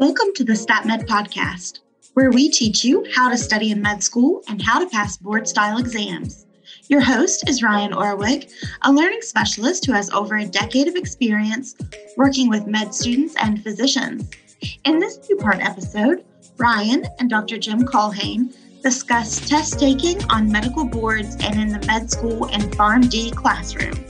[0.00, 1.80] Welcome to the StatMed podcast,
[2.14, 5.46] where we teach you how to study in med school and how to pass board
[5.46, 6.46] style exams.
[6.88, 8.50] Your host is Ryan Orwig,
[8.80, 11.76] a learning specialist who has over a decade of experience
[12.16, 14.30] working with med students and physicians.
[14.86, 16.24] In this two part episode,
[16.56, 17.58] Ryan and Dr.
[17.58, 23.36] Jim Culhane discuss test taking on medical boards and in the med school and PharmD
[23.36, 24.02] classroom.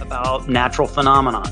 [0.00, 1.44] About natural phenomena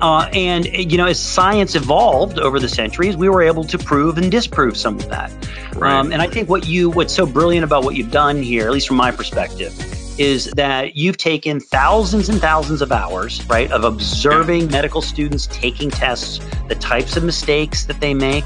[0.00, 4.18] uh, and, you know, as science evolved over the centuries, we were able to prove
[4.18, 5.30] and disprove some of that.
[5.74, 5.92] Right.
[5.92, 8.72] Um, and I think what you, what's so brilliant about what you've done here, at
[8.72, 9.72] least from my perspective,
[10.18, 14.70] is that you've taken thousands and thousands of hours, right, of observing yeah.
[14.70, 18.44] medical students taking tests, the types of mistakes that they make,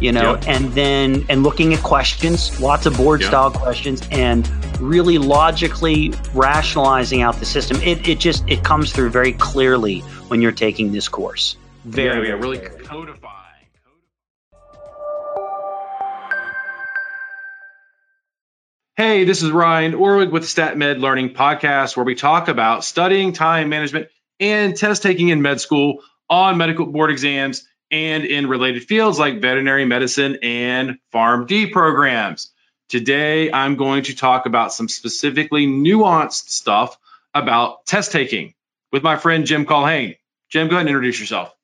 [0.00, 0.56] you know, yeah.
[0.56, 3.28] and then and looking at questions, lots of board yeah.
[3.28, 4.50] style questions, and
[4.82, 7.78] really logically rationalizing out the system.
[7.82, 11.56] It it just it comes through very clearly when you're taking this course.
[11.84, 13.42] Very, yeah, yeah really codifying.
[18.94, 23.70] Hey, this is Ryan Orwig with StatMed Learning Podcast, where we talk about studying time
[23.70, 29.18] management and test taking in med school on medical board exams and in related fields
[29.18, 32.52] like veterinary medicine and PharmD programs.
[32.92, 36.98] Today, I'm going to talk about some specifically nuanced stuff
[37.32, 38.52] about test taking
[38.92, 40.18] with my friend Jim Culhane.
[40.50, 41.54] Jim, go ahead and introduce yourself.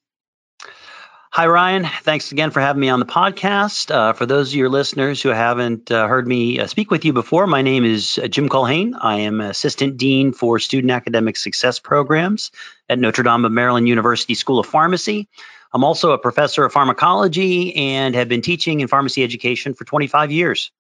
[1.31, 1.85] Hi, Ryan.
[1.85, 3.95] Thanks again for having me on the podcast.
[3.95, 7.13] Uh, for those of your listeners who haven't uh, heard me uh, speak with you
[7.13, 8.95] before, my name is uh, Jim Culhane.
[8.99, 12.53] I am Assistant Dean for Student Academic Success Programs
[12.89, 15.29] at Notre Dame of Maryland University School of Pharmacy.
[15.75, 20.33] I'm also a professor of pharmacology and have been teaching in pharmacy education for 25
[20.33, 20.73] years.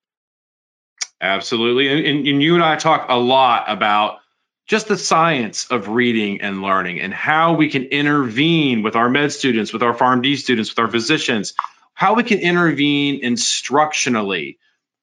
[1.20, 1.88] Absolutely.
[1.88, 4.18] And, and, and, you and I talk a lot about
[4.66, 9.32] just the science of reading and learning and how we can intervene with our med
[9.32, 11.54] students, with our PharmD students, with our physicians,
[11.94, 14.58] how we can intervene instructionally.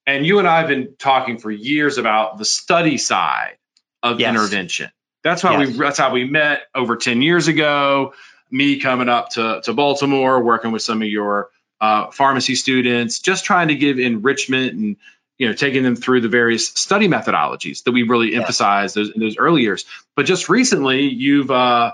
[0.07, 3.57] And you and I have been talking for years about the study side
[4.01, 4.29] of yes.
[4.29, 4.91] intervention.
[5.23, 5.71] That's how yes.
[5.71, 8.13] we that's how we met over 10 years ago
[8.51, 11.49] me coming up to, to Baltimore, working with some of your
[11.81, 14.97] uh, pharmacy students, just trying to give enrichment and
[15.37, 18.39] you know taking them through the various study methodologies that we really yeah.
[18.39, 19.85] emphasized those, in those early years.
[20.15, 21.93] But just recently, you've uh,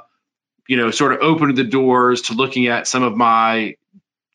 [0.68, 3.76] you know sort of opened the doors to looking at some of my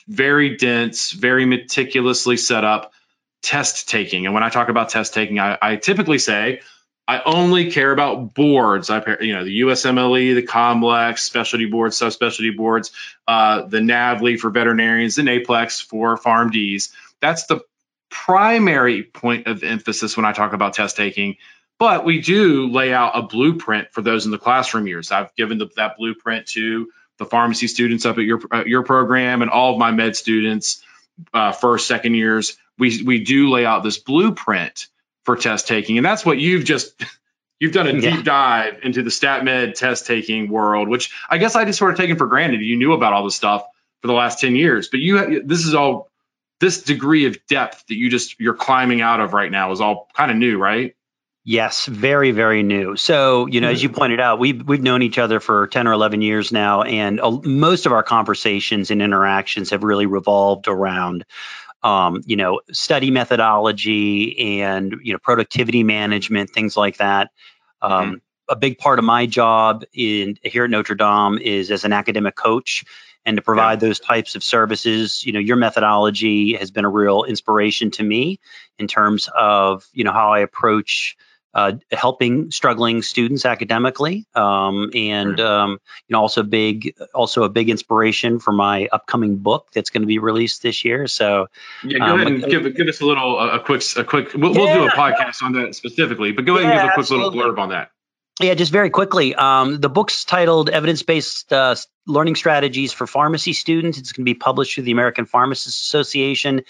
[0.09, 2.93] very dense, very meticulously set up
[3.43, 4.27] test taking.
[4.27, 6.61] And when I talk about test taking, I, I typically say
[7.09, 8.91] I only care about boards.
[8.91, 12.91] I, you know, the USMLE, the COMLEX, specialty boards, subspecialty boards,
[13.29, 16.91] uh, the NAVLE for veterinarians, the NAPLEX for PharmDs.
[17.21, 17.61] That's the
[18.25, 21.37] primary point of emphasis when I talk about test taking.
[21.79, 25.13] But we do lay out a blueprint for those in the classroom years.
[25.13, 26.89] I've given the, that blueprint to
[27.19, 30.83] the pharmacy students up at your uh, your program and all of my med students,
[31.35, 32.57] uh, first, second years.
[32.79, 34.87] We we do lay out this blueprint
[35.25, 35.99] for test taking.
[35.99, 36.95] And that's what you've just
[37.61, 38.17] you've done a yeah.
[38.17, 41.99] deep dive into the StatMed test taking world, which I guess I just sort of
[41.99, 42.63] taken for granted.
[42.63, 43.67] You knew about all this stuff
[44.01, 46.11] for the last 10 years, but you this is all
[46.61, 50.09] this degree of depth that you just you're climbing out of right now is all
[50.15, 50.95] kind of new, right?
[51.49, 52.97] Yes, very, very new.
[52.97, 55.93] So, you know, as you pointed out, we've we've known each other for ten or
[55.93, 61.25] eleven years now, and uh, most of our conversations and interactions have really revolved around
[61.87, 67.31] um, you know, study methodology and you know productivity management, things like that.
[67.81, 68.15] Um, mm-hmm.
[68.49, 72.35] A big part of my job in here at Notre Dame is as an academic
[72.35, 72.85] coach
[73.27, 73.89] and to provide yeah.
[73.89, 75.27] those types of services.
[75.27, 78.41] You know, your methodology has been a real inspiration to me
[78.79, 81.17] in terms of you know how I approach
[81.53, 85.71] uh, helping struggling students academically, um, and um,
[86.07, 90.07] you know also big also a big inspiration for my upcoming book that's going to
[90.07, 91.07] be released this year.
[91.07, 91.49] So
[91.83, 94.55] yeah, go um, ahead and give give us a little a quick a quick we'll,
[94.55, 94.59] yeah.
[94.59, 97.05] we'll do a podcast on that specifically, but go ahead yeah, and give a quick
[97.05, 97.39] absolutely.
[97.39, 97.91] little blurb on that.
[98.41, 99.35] Yeah, just very quickly.
[99.35, 101.75] Um, the book's titled Evidence Based uh,
[102.07, 103.97] Learning Strategies for Pharmacy Students.
[103.97, 106.63] It's going to be published through the American Pharmacists Association.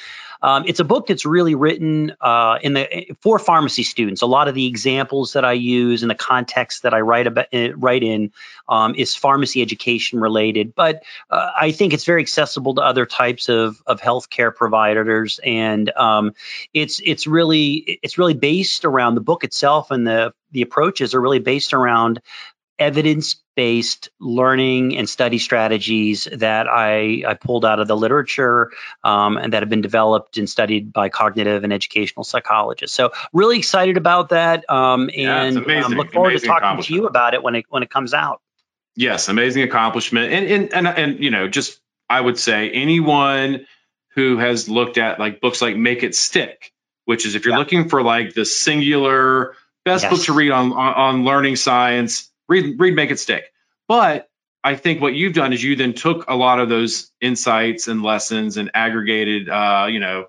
[0.43, 4.23] Um, it's a book that's really written uh, in the for pharmacy students.
[4.23, 7.47] A lot of the examples that I use and the context that I write about
[7.53, 8.33] uh, write in
[8.69, 13.49] um, is pharmacy education related, but uh, I think it's very accessible to other types
[13.49, 16.33] of of healthcare providers, and um,
[16.75, 21.21] it's it's really it's really based around the book itself and the the approaches are
[21.21, 22.21] really based around
[22.79, 28.71] evidence based learning and study strategies that I, I pulled out of the literature
[29.03, 32.95] um, and that have been developed and studied by cognitive and educational psychologists.
[32.95, 37.07] So, really excited about that um, and um, look forward amazing to talking to you
[37.07, 38.41] about it when it when it comes out.
[38.95, 40.33] Yes, amazing accomplishment.
[40.33, 43.67] And, and, and, and you know, just I would say anyone
[44.15, 46.73] who has looked at like books like Make It Stick,
[47.05, 47.59] which is if you're yeah.
[47.59, 50.13] looking for like the singular best yes.
[50.13, 53.45] book to read on, on, on learning science, read read Make It Stick.
[53.89, 54.29] But
[54.65, 58.03] I think what you've done is you then took a lot of those insights and
[58.03, 60.27] lessons and aggregated, uh, you know,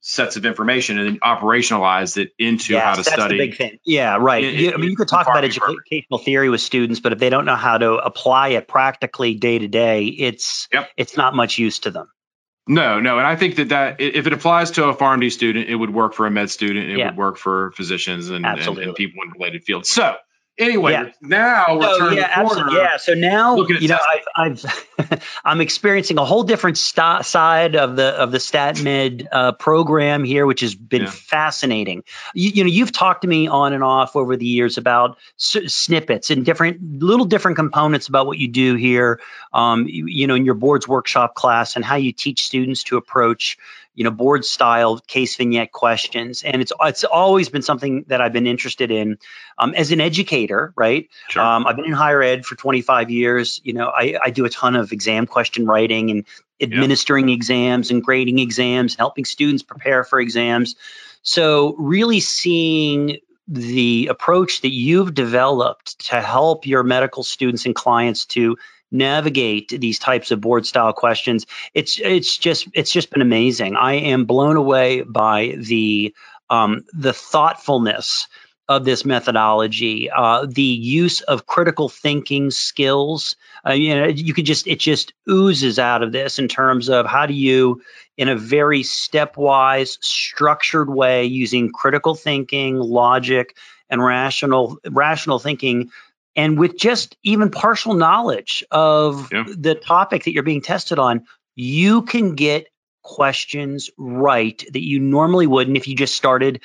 [0.00, 3.38] sets of information and then operationalized it into yes, how to that's study.
[3.38, 3.78] The big thing.
[3.86, 4.44] Yeah, right.
[4.44, 7.46] You, I mean, you could talk about educational theory with students, but if they don't
[7.46, 10.90] know how to apply it practically day to day, it's yep.
[10.98, 12.08] it's not much use to them.
[12.66, 15.74] No, no, and I think that that if it applies to a PharmD student, it
[15.74, 16.90] would work for a med student.
[16.90, 17.06] It yeah.
[17.06, 19.90] would work for physicians and, and, and people in related fields.
[19.90, 20.16] So
[20.56, 21.10] Anyway, yeah.
[21.20, 22.72] now we're so, turning yeah, the corner.
[22.72, 23.98] Yeah, so now you know
[24.36, 29.52] I've, I've I'm experiencing a whole different st- side of the of the StatMed uh,
[29.52, 31.10] program here, which has been yeah.
[31.10, 32.04] fascinating.
[32.34, 35.74] You, you, know, you've talked to me on and off over the years about s-
[35.74, 39.20] snippets and different little different components about what you do here.
[39.52, 42.96] Um, you, you know, in your boards workshop class and how you teach students to
[42.96, 43.58] approach
[43.94, 46.42] you know, board style case vignette questions.
[46.42, 49.18] And it's it's always been something that I've been interested in
[49.58, 51.08] um, as an educator, right?
[51.28, 51.42] Sure.
[51.42, 53.60] Um, I've been in higher ed for 25 years.
[53.64, 56.24] You know, I, I do a ton of exam question writing and
[56.60, 60.76] administering exams and grading exams and helping students prepare for exams.
[61.22, 68.26] So really seeing the approach that you've developed to help your medical students and clients
[68.26, 68.56] to
[68.90, 71.46] navigate these types of board style questions.
[71.74, 73.76] It's it's just it's just been amazing.
[73.76, 76.14] I am blown away by the
[76.50, 78.28] um, the thoughtfulness
[78.66, 83.36] of this methodology, uh, the use of critical thinking skills.
[83.66, 87.04] Uh, you know, you could just it just oozes out of this in terms of
[87.06, 87.82] how do you,
[88.16, 93.54] in a very stepwise, structured way, using critical thinking, logic,
[93.90, 95.90] and rational rational thinking
[96.36, 99.44] and with just even partial knowledge of yeah.
[99.46, 102.66] the topic that you're being tested on, you can get
[103.02, 106.60] questions right that you normally wouldn't if you just started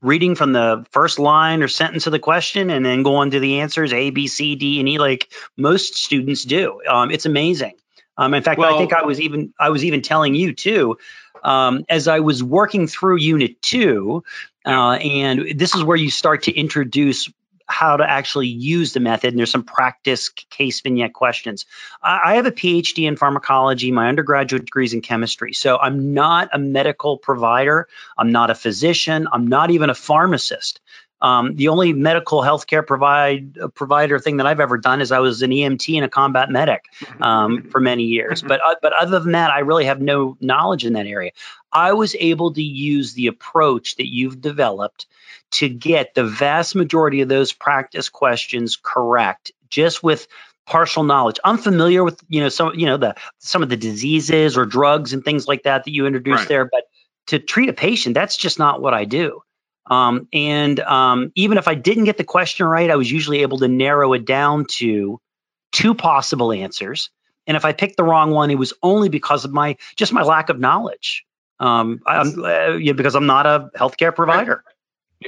[0.00, 3.40] reading from the first line or sentence of the question and then go on to
[3.40, 6.80] the answers A, B, C, D, and E, like most students do.
[6.88, 7.74] Um, it's amazing.
[8.16, 10.98] Um, in fact, well, I think I was even I was even telling you too,
[11.42, 14.22] um, as I was working through Unit Two,
[14.66, 17.30] uh, and this is where you start to introduce
[17.72, 19.30] how to actually use the method.
[19.30, 21.66] And there's some practice case vignette questions.
[22.02, 23.90] I, have a PhD in pharmacology.
[23.90, 25.54] My undergraduate degree is in chemistry.
[25.54, 27.88] So I'm not a medical provider.
[28.16, 29.26] I'm not a physician.
[29.32, 30.80] I'm not even a pharmacist.
[31.22, 35.20] Um, the only medical healthcare provide uh, provider thing that I've ever done is I
[35.20, 36.84] was an EMT and a combat medic
[37.20, 38.42] um, for many years.
[38.42, 41.30] But uh, but other than that, I really have no knowledge in that area.
[41.72, 45.06] I was able to use the approach that you've developed
[45.52, 50.26] to get the vast majority of those practice questions correct just with
[50.66, 51.38] partial knowledge.
[51.44, 55.12] I'm familiar with, you know, some, you know, the some of the diseases or drugs
[55.12, 56.48] and things like that that you introduced right.
[56.48, 56.84] there, but
[57.28, 59.42] to treat a patient, that's just not what I do.
[59.86, 63.58] Um, and um, even if I didn't get the question right, I was usually able
[63.58, 65.20] to narrow it down to
[65.72, 67.10] two possible answers.
[67.46, 70.22] And if I picked the wrong one, it was only because of my just my
[70.22, 71.24] lack of knowledge.
[71.58, 74.64] Um, I'm, uh, yeah, because I'm not a healthcare provider.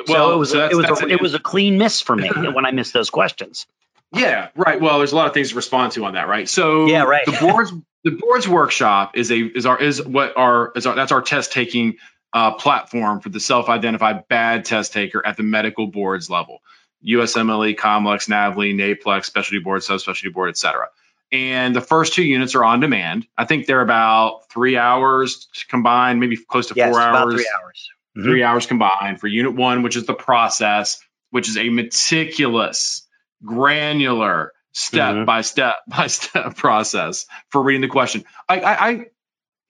[0.09, 2.15] Well, so it was so a, it was a, it was a clean miss for
[2.15, 3.67] me when I missed those questions.
[4.13, 4.81] Yeah, right.
[4.81, 6.49] Well, there's a lot of things to respond to on that, right?
[6.49, 7.27] So yeah, right.
[7.27, 7.73] the boards
[8.05, 11.53] the boards workshop is a is our is what our is our that's our test
[11.53, 11.97] taking
[12.35, 16.59] uh, platform for the self-identified bad test taker at the medical boards level.
[17.07, 20.89] USMLE, Comlex, NAVLE, NAPLEX, specialty board, subspecialty board, et cetera.
[21.33, 23.27] And the first two units are on demand.
[23.37, 27.17] I think they're about three hours combined, maybe close to yes, four hours.
[27.17, 28.29] About three hours mm-hmm.
[28.29, 31.01] three hours combined for unit one, which is the process,
[31.31, 33.07] which is a meticulous,
[33.45, 35.25] granular, step mm-hmm.
[35.25, 38.25] by step by step process for reading the question.
[38.49, 39.05] I, I, I,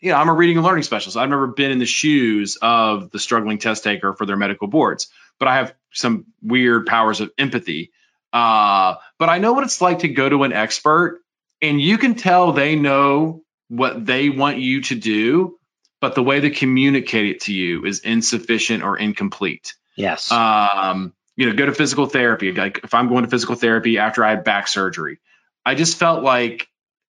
[0.05, 1.17] you know, I'm a reading and learning specialist.
[1.17, 5.09] I've never been in the shoes of the struggling test taker for their medical boards,
[5.39, 7.93] but I have some weird powers of empathy.
[8.33, 11.23] Uh, but I know what it's like to go to an expert
[11.63, 15.59] and you can tell they know what they want you to do
[16.05, 19.73] but the way they communicate it to you is insufficient or incomplete.
[19.97, 20.31] Yes.
[20.31, 22.53] Um, you know, go to physical therapy.
[22.53, 25.19] Like if I'm going to physical therapy after I had back surgery,
[25.65, 26.69] I just felt like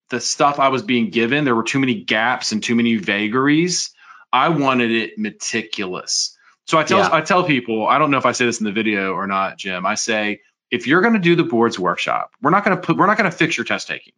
[0.09, 3.93] the stuff I was being given, there were too many gaps and too many vagaries.
[4.31, 6.37] I wanted it meticulous.
[6.67, 7.09] So I tell yeah.
[7.11, 9.57] I tell people, I don't know if I say this in the video or not,
[9.57, 9.85] Jim.
[9.85, 12.97] I say if you're going to do the boards workshop, we're not going to put
[12.97, 14.13] we're not going to fix your test taking.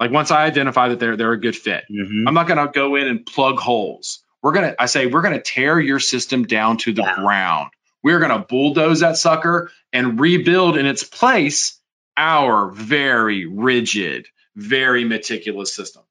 [0.00, 2.26] Like once I identify that they're they're a good fit, mm-hmm.
[2.26, 4.24] I'm not going to go in and plug holes.
[4.44, 7.14] We're gonna I say we're gonna tear your system down to the yeah.
[7.14, 7.70] ground.
[8.02, 11.80] We're gonna bulldoze that sucker and rebuild in its place
[12.14, 16.02] our very rigid, very meticulous system.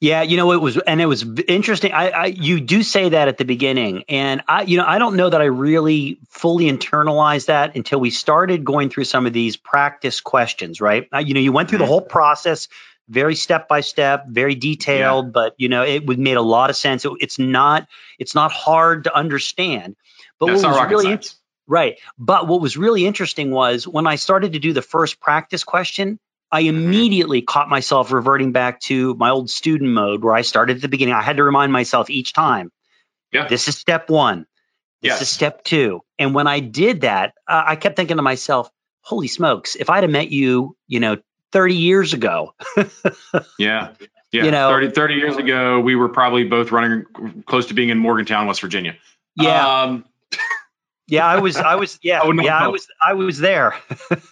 [0.00, 1.92] Yeah, you know it was, and it was interesting.
[1.92, 5.16] I, I, you do say that at the beginning, and I, you know, I don't
[5.16, 9.56] know that I really fully internalized that until we started going through some of these
[9.56, 10.80] practice questions.
[10.80, 11.08] Right?
[11.20, 11.90] you know, you went through the mm-hmm.
[11.90, 12.68] whole process,
[13.08, 15.30] very step by step, very detailed, yeah.
[15.32, 17.04] but you know, it would made a lot of sense.
[17.04, 17.86] It, it's not,
[18.18, 19.96] it's not hard to understand.
[20.38, 21.36] But That's what was really science.
[21.66, 21.98] right.
[22.18, 26.18] But what was really interesting was when I started to do the first practice question,
[26.54, 30.82] I immediately caught myself reverting back to my old student mode where I started at
[30.82, 31.12] the beginning.
[31.12, 32.70] I had to remind myself each time,
[33.32, 33.48] yeah.
[33.48, 34.46] this is step one,
[35.02, 35.22] this yes.
[35.22, 36.02] is step two.
[36.16, 38.70] And when I did that, uh, I kept thinking to myself,
[39.00, 41.16] holy smokes, if I'd have met you, you know,
[41.50, 42.54] 30 years ago.
[43.58, 43.94] yeah.
[44.30, 44.44] Yeah.
[44.44, 47.04] You know, 30, 30, years ago, we were probably both running
[47.46, 48.94] close to being in Morgantown, West Virginia.
[49.34, 49.82] Yeah.
[49.82, 50.04] Um,
[51.06, 53.74] yeah, I was, I was, yeah, I yeah, I was, I was there.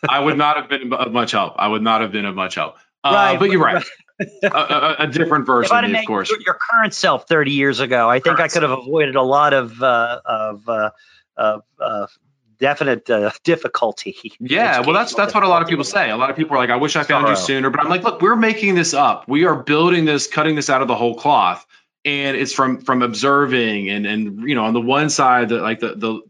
[0.08, 1.54] I would not have been of much help.
[1.56, 2.76] I would not have been of much help.
[3.04, 3.84] Uh, right, but you're right.
[4.42, 6.32] a, a, a, different version, of course.
[6.44, 9.54] Your current self 30 years ago, I think current I could have avoided a lot
[9.54, 10.90] of uh, of uh,
[11.36, 12.06] of uh,
[12.58, 14.16] definite uh, difficulty.
[14.38, 16.10] Yeah, well, that's that's what a lot of people say.
[16.10, 18.04] A lot of people are like, "I wish I found you sooner," but I'm like,
[18.04, 19.28] "Look, we're making this up.
[19.28, 21.66] We are building this, cutting this out of the whole cloth."
[22.04, 25.80] And it's from from observing and and you know on the one side that like
[25.80, 26.20] the the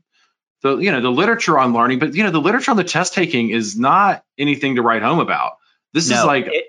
[0.62, 3.14] the you know the literature on learning, but you know the literature on the test
[3.14, 5.52] taking is not anything to write home about.
[5.92, 6.64] This no, is like it,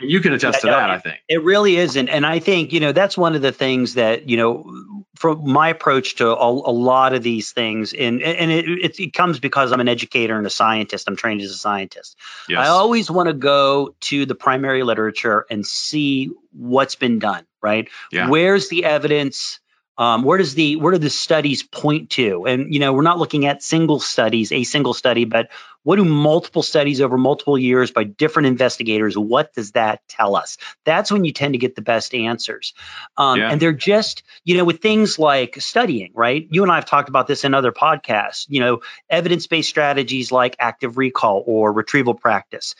[0.00, 1.18] you can attest to that, I think.
[1.28, 2.08] It really isn't.
[2.08, 5.68] And I think, you know, that's one of the things that, you know, from my
[5.68, 9.70] approach to a, a lot of these things, and, and it, it, it, comes because
[9.70, 11.06] I'm an educator and a scientist.
[11.08, 12.18] I'm trained as a scientist.
[12.48, 12.58] Yes.
[12.58, 17.88] I always want to go to the primary literature and see what's been done, right?
[18.10, 18.28] Yeah.
[18.28, 19.60] Where's the evidence?
[19.96, 22.46] Um, where does the where do the studies point to?
[22.46, 25.50] And you know, we're not looking at single studies, a single study, but
[25.84, 29.16] what do multiple studies over multiple years by different investigators?
[29.16, 30.56] What does that tell us?
[30.84, 32.72] That's when you tend to get the best answers.
[33.16, 33.52] Um, yeah.
[33.52, 36.48] And they're just, you know, with things like studying, right?
[36.50, 38.46] You and I have talked about this in other podcasts.
[38.48, 42.74] You know, evidence-based strategies like active recall or retrieval practice,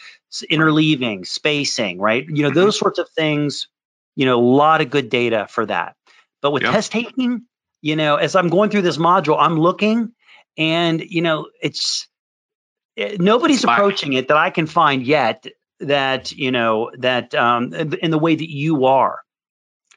[0.51, 2.27] interleaving, spacing, right?
[2.27, 2.59] You know, mm-hmm.
[2.59, 3.69] those sorts of things.
[4.17, 5.97] You know, a lot of good data for that.
[6.45, 7.47] But with test taking,
[7.81, 10.13] you know, as I'm going through this module, I'm looking
[10.59, 12.07] and, you know, it's
[12.97, 15.47] it, eh, nobody's approaching it that I can find yet
[15.81, 19.23] that, you know, that um, in the way that you are.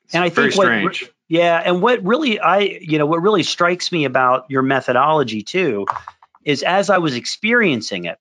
[0.06, 3.92] It's and I think what, yeah, and what really I, you know, what really strikes
[3.92, 5.86] me about your methodology too
[6.46, 8.20] is as I was experiencing it,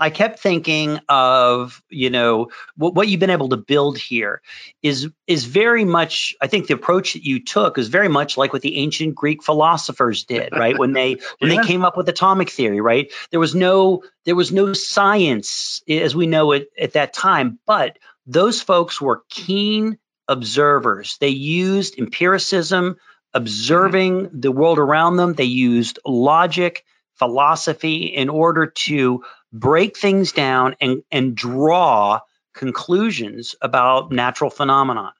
[0.00, 4.42] I kept thinking of you know what, what, you've been able to build here
[4.82, 8.52] is is very much I think the approach that you took is very much like
[8.52, 10.78] what the ancient Greek philosophers did right?
[10.78, 11.60] When they when yeah.
[11.60, 13.12] they came up with atomic theory right?
[13.30, 17.98] There was no there was no science as we know it at that time but
[18.26, 21.16] those folks were keen observers.
[21.18, 22.96] They used empiricism
[23.34, 24.40] observing mm-hmm.
[24.40, 25.32] the world around them.
[25.32, 26.84] They used logic
[27.18, 32.20] philosophy in order to break things down and, and draw
[32.54, 35.14] conclusions about natural phenomena.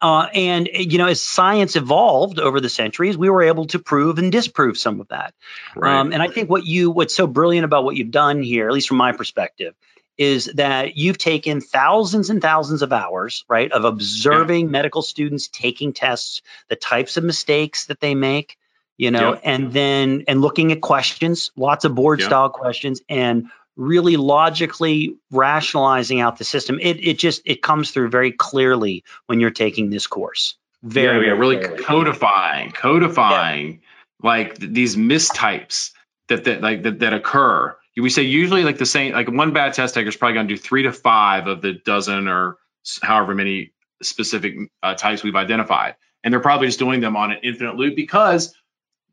[0.00, 4.18] Uh, and, you know, as science evolved over the centuries, we were able to prove
[4.18, 5.34] and disprove some of that.
[5.74, 5.92] Right.
[5.92, 8.74] Um, and I think what you, what's so brilliant about what you've done here, at
[8.74, 9.74] least from my perspective,
[10.16, 14.70] is that you've taken thousands and thousands of hours, right, of observing yeah.
[14.70, 18.56] medical students taking tests, the types of mistakes that they make,
[18.96, 19.40] you know, yeah.
[19.42, 22.26] and then and looking at questions, lots of board yeah.
[22.26, 23.46] style questions, and
[23.76, 26.78] really logically rationalizing out the system.
[26.80, 30.56] It it just it comes through very clearly when you're taking this course.
[30.82, 31.82] Very, yeah, yeah really clearly.
[31.82, 34.30] codifying, codifying yeah.
[34.30, 35.90] like th- these mistypes
[36.28, 37.76] that that like that, that occur.
[37.96, 40.54] We say usually like the same like one bad test taker is probably going to
[40.54, 42.58] do three to five of the dozen or
[43.02, 43.72] however many
[44.02, 47.96] specific uh, types we've identified, and they're probably just doing them on an infinite loop
[47.96, 48.54] because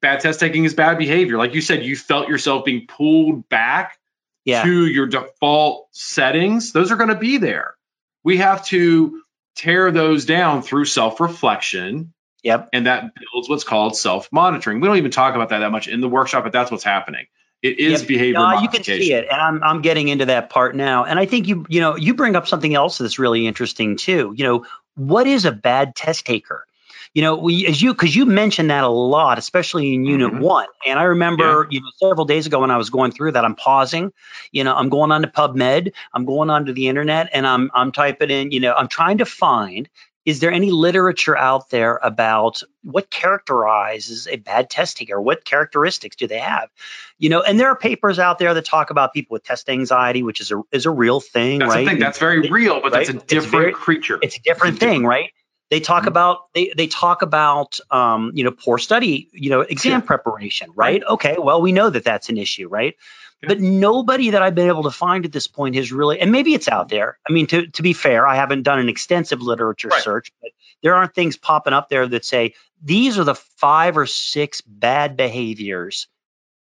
[0.02, 1.38] bad test taking is bad behavior.
[1.38, 3.98] Like you said, you felt yourself being pulled back
[4.46, 4.64] yeah.
[4.64, 7.76] to your default settings, those are going to be there.
[8.24, 9.22] We have to
[9.56, 12.14] tear those down through self reflection.
[12.44, 12.70] Yep.
[12.74, 14.80] And that builds what's called self monitoring.
[14.80, 17.28] We don't even talk about that that much in the workshop, but that's what's happening.
[17.62, 18.08] It is yep.
[18.08, 21.06] behavior uh, You can see it, and I'm I'm getting into that part now.
[21.06, 24.34] And I think you you know you bring up something else that's really interesting too.
[24.36, 24.66] You know,
[24.96, 26.66] what is a bad test taker?
[27.14, 30.44] You know, we, as you, because you mentioned that a lot, especially in Unit mm-hmm.
[30.44, 30.68] One.
[30.86, 31.76] And I remember, yeah.
[31.76, 34.14] you know, several days ago when I was going through that, I'm pausing.
[34.52, 37.92] You know, I'm going on to PubMed, I'm going onto the internet, and I'm I'm
[37.92, 38.52] typing in.
[38.52, 39.90] You know, I'm trying to find
[40.24, 45.20] is there any literature out there about what characterizes a bad test taker?
[45.20, 46.70] What characteristics do they have?
[47.18, 50.22] You know, and there are papers out there that talk about people with test anxiety,
[50.22, 51.88] which is a is a real thing, that's right?
[51.88, 52.00] Thing.
[52.00, 53.08] That's very real, but right?
[53.08, 54.20] that's a different very, creature.
[54.22, 55.08] It's a different it's thing, different.
[55.10, 55.32] right?
[55.72, 56.10] They talk Mhm.
[56.10, 60.08] about they they talk about um, you know poor study, you know exam Sure.
[60.08, 61.04] preparation, right?
[61.04, 62.96] Okay, well we know that that's an issue, right?
[63.44, 63.50] Yeah.
[63.50, 66.54] But nobody that I've been able to find at this point has really, and maybe
[66.56, 67.20] it's out there.
[67.30, 70.04] I mean, to to be fair, I haven't done an extensive literature Right.
[70.04, 70.52] search, but
[70.84, 75.18] there aren't things popping up there that say these are the five or six bad
[75.18, 76.08] behaviors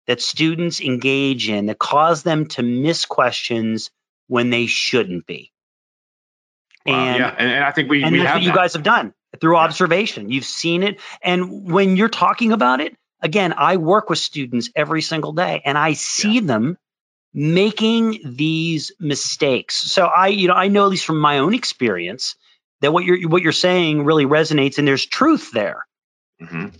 [0.07, 3.91] that students engage in that cause them to miss questions
[4.27, 5.50] when they shouldn't be.
[6.85, 8.73] Wow, And yeah, and, and I think we, and we that's have what you guys
[8.73, 10.29] have done through observation.
[10.29, 10.99] You've seen it.
[11.21, 15.77] And when you're talking about it, again, I work with students every single day and
[15.77, 16.77] I see them
[17.33, 19.75] making these mistakes.
[19.75, 22.35] So I, you know, I know at least from my own experience
[22.81, 25.85] that what you're what you're saying really resonates and there's truth there.
[26.41, 26.73] Mhm.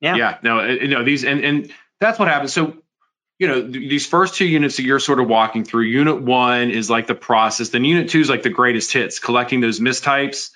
[0.00, 0.16] Yeah.
[0.16, 0.38] Yeah.
[0.42, 2.52] No, you know, these, and, and that's what happens.
[2.52, 2.78] So,
[3.40, 6.70] you know, th- these first two units that you're sort of walking through, unit one
[6.70, 7.70] is like the process.
[7.70, 10.50] Then unit two is like the greatest hits, collecting those mistypes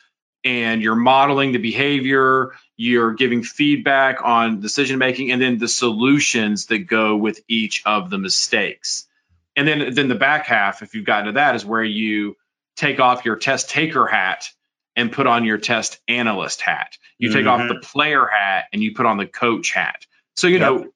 [0.45, 6.67] and you're modeling the behavior, you're giving feedback on decision making, and then the solutions
[6.67, 9.09] that go with each of the mistakes.
[9.57, 12.37] And then, then the back half, if you've gotten to that, is where you
[12.77, 14.51] take off your test taker hat
[14.95, 16.99] and put on your test analyst hat.
[17.19, 17.81] You take off the mm-hmm.
[17.81, 20.05] player hat and you put on the coach hat.
[20.37, 20.61] So you Yep.
[20.61, 20.94] know,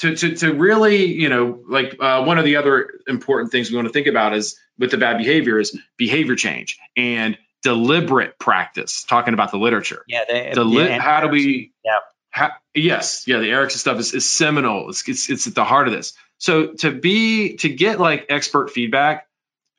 [0.00, 3.76] to to to really you know like uh, one of the other important things we
[3.76, 9.04] want to think about is with the bad behavior is behavior change and deliberate practice.
[9.04, 10.24] Talking about the literature, Yeah.
[10.28, 11.72] They, Deli- yeah, how do we?
[11.84, 11.98] Yeah.
[12.32, 14.88] ha- yes, yeah, the Ericsson stuff is, is seminal.
[14.88, 16.14] It's, it's it's at the heart of this.
[16.38, 19.26] So to be to get like expert feedback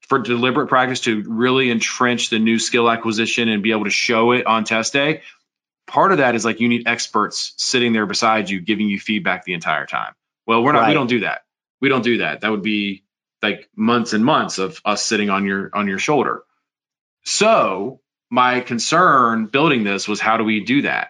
[0.08, 4.34] for deliberate practice to really entrench the new skill acquisition and be able to show
[4.34, 5.22] it on test day,
[5.92, 9.44] part of that is like you need experts sitting there beside you giving you feedback
[9.44, 10.14] the entire time.
[10.48, 10.80] Well, we're not.
[10.80, 10.88] Right.
[10.90, 11.42] We don't do that.
[11.82, 12.42] We don't do that.
[12.42, 13.04] That would be
[13.44, 16.44] like months and months of us sitting on your on your shoulder.
[17.26, 18.00] So
[18.30, 21.10] my concern building this was how do we do that?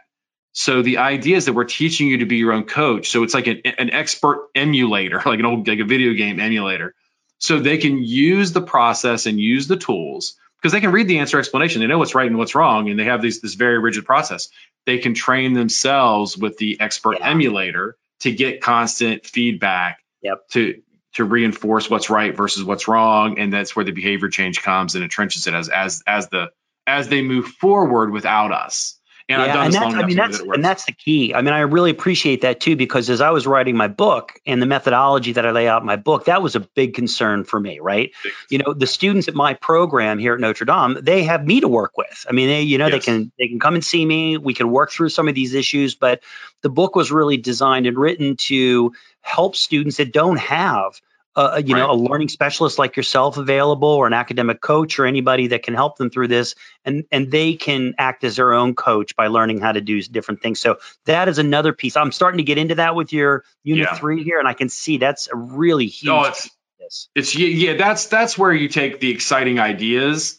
[0.54, 3.10] So the idea is that we're teaching you to be your own coach.
[3.10, 6.96] So it's like an, an expert emulator, like an old like a video game emulator.
[7.38, 11.20] So they can use the process and use the tools because they can read the
[11.20, 11.82] answer explanation.
[11.82, 14.50] They know what's right and what's wrong, and they have this this very rigid process.
[14.86, 17.30] They can train themselves with the expert Yeah.
[17.30, 20.50] emulator to get constant feedback Yep.
[20.52, 20.82] to
[21.16, 25.04] to reinforce what's right versus what's wrong, and that's where the behavior change comes and
[25.10, 26.52] entrenches it as as as the
[26.88, 29.00] as they move forward without us.
[29.30, 30.56] And I've done and this that's, long I mean, that's that it works.
[30.58, 31.34] and that's the key.
[31.34, 34.62] I mean, I really appreciate that too because as I was writing my book and
[34.62, 37.60] the methodology that I lay out in my book, that was a big concern for
[37.60, 38.12] me, right?
[38.24, 41.62] Big You know, the students at my program here at Notre Dame, they have me
[41.62, 42.26] to work with.
[42.30, 42.94] I mean, they, you know, Yes.
[42.94, 44.38] they can they can come and see me.
[44.38, 46.22] We can work through some of these issues, but
[46.62, 51.00] the book was really designed and written to help students that don't have
[51.36, 55.48] uh, you know, a learning specialist like yourself available, or an academic coach, or anybody
[55.48, 59.16] that can help them through this, and and they can act as their own coach
[59.16, 60.60] by learning how to do different things.
[60.60, 61.96] So that is another piece.
[61.96, 63.96] I'm starting to get into that with your unit Yeah.
[63.98, 66.12] three here, and I can see that's a really huge.
[66.12, 67.10] Oh, it's piece.
[67.16, 70.38] It's yeah, yeah, that's that's where you take the exciting ideas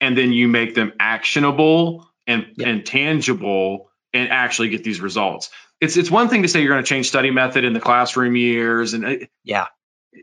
[0.00, 2.68] and then you make them actionable and Yeah.
[2.68, 5.50] and tangible and actually get these results.
[5.80, 8.36] It's it's one thing to say you're going to change study method in the classroom
[8.36, 9.66] years and uh, Yeah.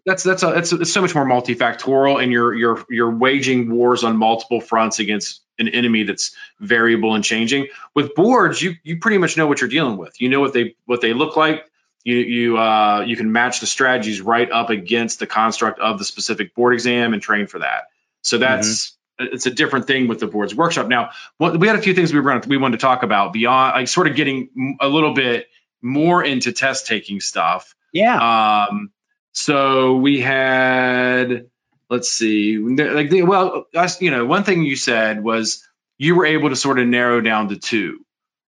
[0.05, 4.03] That's that's a, it's, it's so much more multifactorial and you're you're you're waging wars
[4.03, 7.67] on multiple fronts against an enemy that's variable and changing.
[7.93, 10.19] With boards, you you pretty much know what you're dealing with.
[10.21, 11.65] You know what they what they look like.
[12.03, 16.05] You you uh you can match the strategies right up against the construct of the
[16.05, 17.83] specific board exam and train for that.
[18.23, 20.87] So that's it's a different thing with the boards workshop.
[20.87, 23.75] Now, what, we had a few things we were we wanted to talk about beyond
[23.75, 25.47] like sort of getting a little bit
[25.81, 27.75] more into test taking stuff.
[27.93, 28.67] Yeah.
[28.67, 28.91] Um,
[29.33, 31.47] so we had,
[31.89, 35.67] let's see, like the, well, us, you know, one thing you said was
[35.97, 38.05] you were able to sort of narrow down to two,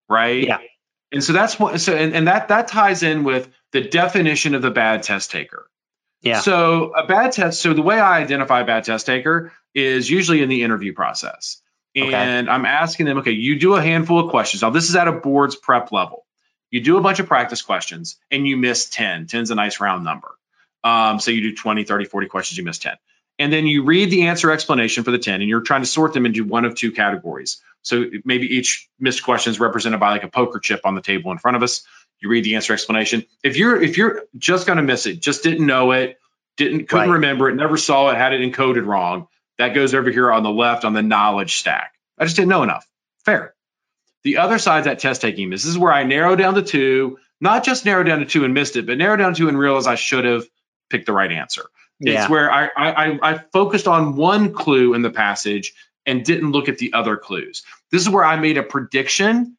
[0.10, 0.46] right?
[0.48, 0.60] Yeah.
[1.12, 4.62] And so that's what, so and, and that that ties in with the definition of
[4.62, 5.68] the bad test taker.
[6.22, 6.40] Yeah.
[6.40, 7.62] So a bad test.
[7.62, 11.62] So the way I identify a bad test taker is usually in the interview process,
[11.96, 12.14] Okay.
[12.14, 14.62] and I'm asking them, okay, you do a handful of questions.
[14.64, 16.26] Now this is at a board's prep level.
[16.72, 19.28] You do a bunch of practice questions and you miss 10.
[19.28, 20.32] 10's a nice round number.
[20.84, 22.96] Um, so you do 20, 30, 40 questions, you miss 10.
[23.40, 26.14] And then you read the answer explanation for the 10 and you're trying to sort
[26.14, 27.62] them into one of two categories.
[27.82, 31.32] So maybe each missed question is represented by like a poker chip on the table
[31.32, 31.84] in front of us.
[32.20, 33.26] You read the answer explanation.
[33.44, 36.20] If you're if you're just gonna miss it, just didn't know it,
[36.58, 37.16] didn't couldn't Right.
[37.16, 40.52] remember it, never saw it, had it encoded wrong, that goes over here on the
[40.52, 41.94] left on the knowledge stack.
[42.18, 42.88] I just didn't know enough.
[43.26, 43.56] Fair.
[44.24, 45.64] The other side is that test taking miss.
[45.64, 48.54] This is where I narrow down to two, not just narrow down to two and
[48.54, 50.46] missed it, but narrow down to two and realize I should have
[50.94, 51.64] picked the right answer.
[52.00, 52.22] yeah.
[52.22, 55.74] It's where I, I I I focused on one clue in the passage
[56.06, 57.64] and didn't look at the other clues.
[57.92, 59.58] This is where I made a prediction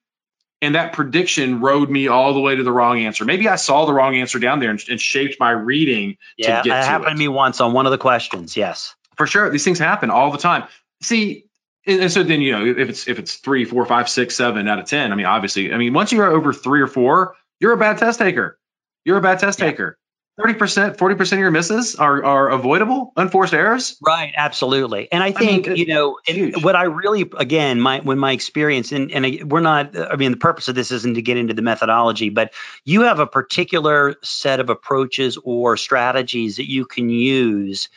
[0.63, 3.25] and that prediction rode me all the way to the wrong answer.
[3.27, 6.69] Maybe I saw the wrong answer down there and, and shaped my reading yeah, to
[6.69, 7.13] get it to happened it.
[7.15, 8.57] to me once on one of the questions.
[8.57, 9.51] Yes, for sure.
[9.51, 10.65] These things happen all the time.
[11.03, 11.45] See,
[11.87, 14.67] and, and so then you know if it's if it's three, four, five, six, seven
[14.69, 15.13] out of ten.
[15.13, 18.19] I mean, obviously, I mean once you're over three or four, you're a bad test
[18.19, 18.59] taker.
[19.05, 19.67] You're a bad test Yeah.
[19.71, 19.99] taker.
[20.37, 23.97] Thirty percent, forty percent of your misses are are avoidable, unforced errors.
[24.05, 25.11] right, absolutely.
[25.13, 26.19] And I mean, think it- you know
[26.61, 29.97] what I really again my when my experience and and we're not.
[29.97, 32.53] I mean, the purpose of this isn't to get into the methodology, but
[32.85, 37.89] you have a particular set of approaches or strategies that you can use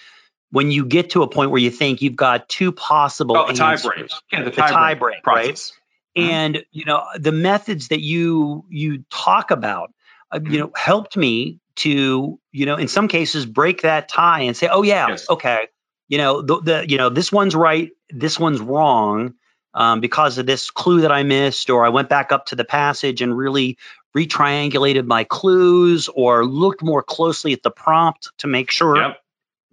[0.52, 3.54] when you get to a point where you think you've got two possible Oh, the
[3.54, 3.88] tie answers.
[3.96, 4.12] break.
[4.32, 5.74] Yeah, the The tie, tie break, break, process.
[6.16, 6.30] Mhm.
[6.30, 9.92] and you know the methods that you you talk about
[10.32, 14.56] uh, you know helped me to you know in some cases break that tie and
[14.58, 15.30] say oh yeah Yes.
[15.30, 15.68] okay
[16.08, 19.34] you know the, the you know this one's right this one's wrong
[19.74, 22.66] um, because of this clue that i missed or i went back up to the
[22.66, 23.78] passage and really
[24.16, 29.18] retriangulated my clues or looked more closely at the prompt to make sure Yep.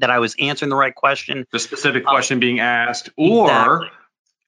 [0.01, 3.89] that i was answering the right question The specific Um, question being asked, or Exactly.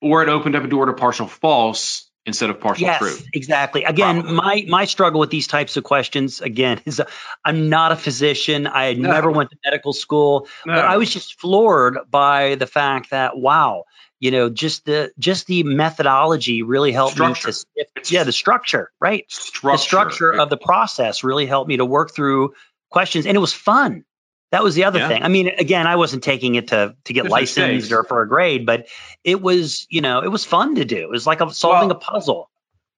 [0.02, 3.16] or it opened up a door to partial false instead of partial yes, true.
[3.32, 3.84] exactly.
[3.84, 4.36] Again, Probably.
[4.36, 7.04] my my struggle with these types of questions again is uh,
[7.44, 8.66] I'm not a physician.
[8.66, 9.10] I No.
[9.10, 10.74] never went to medical school, No.
[10.74, 13.84] but I was just floored by the fact that wow,
[14.20, 17.48] you know, just the just the methodology really helped Structure.
[17.48, 19.24] me to sift- It's- yeah, the structure, right?
[19.30, 19.72] structure.
[19.76, 22.54] The structure of the process really helped me to work through
[22.90, 24.04] questions and it was fun.
[24.52, 25.08] That was the other Yeah.
[25.08, 25.22] thing.
[25.22, 28.28] I mean, again, I wasn't taking it to to get There's licensed or for a
[28.28, 28.86] grade, but
[29.24, 30.96] it was, you know, it was fun to do.
[30.98, 32.50] It was like a, solving Well, a puzzle.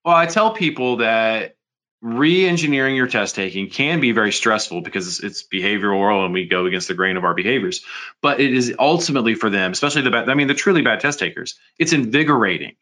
[0.04, 1.56] Well, I tell people that
[2.00, 6.66] re-engineering your test taking can be very stressful because it's, it's behavioral and we go
[6.66, 7.84] against the grain of our behaviors.
[8.22, 10.28] But it is ultimately for them, especially the bad.
[10.28, 11.58] I mean, the truly bad test takers.
[11.78, 12.76] It's invigorating.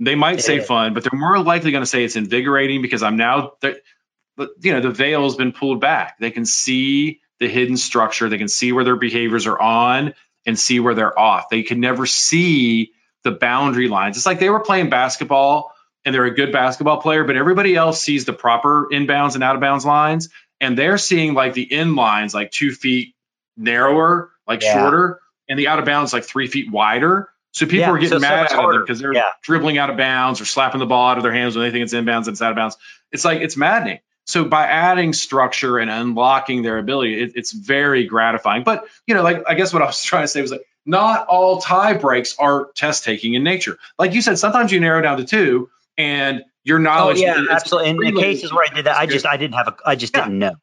[0.00, 3.16] They might say fun, but they're more likely going to say it's invigorating because I'm
[3.16, 3.80] now, the-
[4.60, 6.18] you know, the veil has been pulled back.
[6.20, 8.28] They can see the hidden structure.
[8.28, 10.14] They can see where their behaviors are on
[10.46, 11.48] and see where they're off.
[11.50, 12.92] They can never see
[13.24, 14.16] the boundary lines.
[14.16, 15.72] It's like they were playing basketball
[16.04, 19.54] and they're a good basketball player, but everybody else sees the proper inbounds and out
[19.56, 20.28] of bounds lines,
[20.60, 23.14] and they're seeing like the in lines like two feet
[23.56, 24.74] narrower, like Yeah.
[24.74, 27.28] shorter, and the out of bounds like three feet wider.
[27.52, 29.30] So people Yeah, are getting so- so mad it's at them because they're Yeah.
[29.42, 31.82] dribbling out of bounds or slapping the ball out of their hands when they think
[31.84, 32.76] it's inbounds and it's out of bounds.
[33.10, 33.98] It's like it's maddening.
[34.28, 38.62] So by adding structure and unlocking their ability, it, it's very gratifying.
[38.62, 41.26] But you know, like I guess what I was trying to say was like not
[41.28, 43.78] all tie breaks are test taking in nature.
[43.98, 47.18] Like you said, sometimes you narrow down to two, and your knowledge.
[47.20, 47.38] Oh knowledge.
[47.48, 48.08] yeah, it's absolutely.
[48.08, 50.14] In the cases where I did that, I just I didn't have a I just
[50.14, 50.24] Yeah.
[50.24, 50.54] didn't know.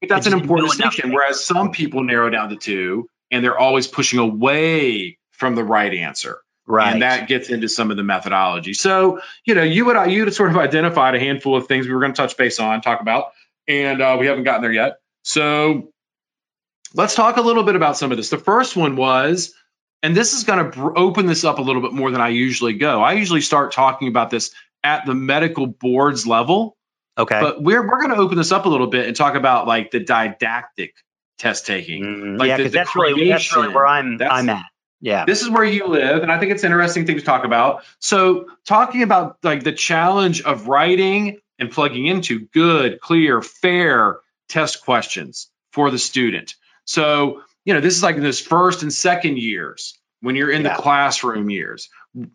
[0.00, 1.12] But that's an important distinction.
[1.12, 5.92] Whereas some people narrow down to two, and they're always pushing away from the right
[5.92, 6.38] answer.
[6.66, 6.92] Right.
[6.92, 8.72] And that gets into some of the methodology.
[8.74, 11.92] So, you know, you would you had sort of identified a handful of things we
[11.92, 13.32] were going to touch base on, talk about,
[13.66, 14.98] and uh, we haven't gotten there yet.
[15.22, 15.92] So,
[16.94, 18.30] let's talk a little bit about some of this.
[18.30, 19.54] The first one was,
[20.02, 22.28] and this is going to br- open this up a little bit more than I
[22.28, 23.02] usually go.
[23.02, 24.52] I usually start talking about this
[24.84, 26.76] at the medical boards level,
[27.18, 27.40] okay.
[27.40, 29.90] but we're we're going to open this up a little bit and talk about like
[29.90, 30.94] the didactic
[31.38, 32.04] test taking.
[32.04, 32.38] Mhm.
[32.38, 34.64] like yeah, because that's really that's really where I'm that's- I'm at.
[35.02, 35.24] Yeah.
[35.26, 37.82] This is where you live, and I think it's an interesting thing to talk about.
[37.98, 44.84] So, talking about like the challenge of writing and plugging into good, clear, fair test
[44.84, 46.54] questions for the student.
[46.84, 50.62] So, you know, this is like in those first and second years when you're in
[50.62, 50.76] Yeah.
[50.76, 51.88] the classroom years.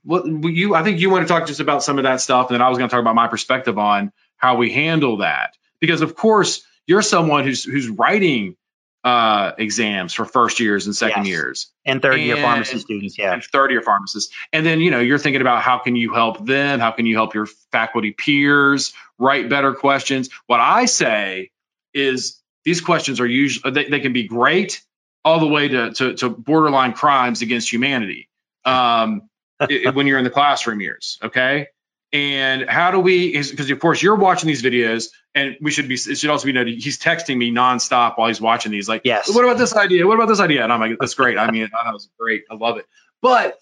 [0.04, 2.56] What you I think you want to talk just about some of that stuff, and
[2.56, 5.56] then I was going to talk about my perspective on how we handle that.
[5.80, 8.58] Because of course, you're someone who's who's writing
[9.08, 11.32] uh, exams for first years and second Yes.
[11.32, 13.18] years and third year pharmacy students.
[13.18, 13.34] Yeah.
[13.34, 14.34] and third year pharmacists.
[14.52, 16.80] And then, you know, you're thinking about how can you help them?
[16.80, 20.30] How can you help your faculty peers write better questions?
[20.48, 21.52] What I say
[21.94, 24.82] is these questions are usually, they, they can be great
[25.24, 28.28] all the way to, to, to borderline crimes against humanity
[28.66, 31.18] um, i- i- when you're in the classroom years.
[31.24, 31.68] Okay.
[32.14, 35.96] And how do we, because of course you're watching these videos and we should be,
[35.96, 38.88] it should also be noted, he's texting me nonstop while he's watching these.
[38.88, 39.34] Like, Yes.
[39.34, 40.08] what about this idea?
[40.08, 40.64] What about this idea?
[40.64, 41.38] And I'm like, that's great.
[41.38, 42.44] I mean, that was great.
[42.50, 42.86] I love it.
[43.22, 43.60] But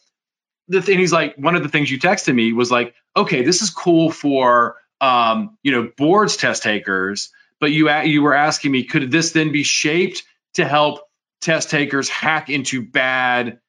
[0.68, 3.62] the thing he's like, one of the things you texted me was like, okay, this
[3.62, 8.84] is cool for um, you know, boards test takers, but you you were asking me,
[8.84, 11.02] could this then be shaped to help
[11.42, 13.60] test takers hack into bad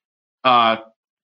[0.45, 0.77] uh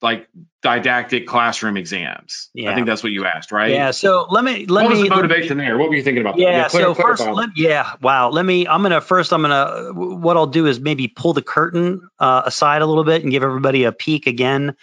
[0.03, 0.29] like
[0.63, 2.51] didactic classroom exams?
[2.55, 2.71] Yeah.
[2.71, 3.71] I think that's what you asked, right?
[3.71, 3.91] Yeah.
[3.93, 5.79] So let me let what was me the motivation there?
[5.79, 6.37] What were you thinking about?
[6.37, 6.43] that?
[6.43, 6.69] Yeah.
[6.69, 7.41] clear- so first, clarify.
[7.41, 7.93] let, yeah.
[8.01, 8.31] Wow.
[8.31, 8.67] Let me.
[8.67, 9.33] I'm gonna first.
[9.33, 9.93] I'm gonna.
[9.95, 13.43] What I'll do is maybe pull the curtain uh, aside a little bit and give
[13.43, 14.77] everybody a peek again